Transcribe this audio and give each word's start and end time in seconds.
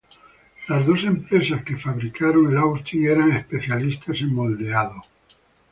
Las 0.67 0.83
dos 0.83 1.03
empresas 1.03 1.63
que 1.63 1.77
fabricaron 1.77 2.49
el 2.51 2.57
Austen 2.57 3.05
eran 3.05 3.33
especialistas 3.33 4.19
en 4.21 4.33
moldeado. 4.33 5.03